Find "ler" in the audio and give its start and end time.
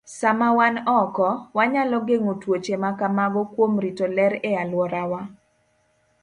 4.15-4.33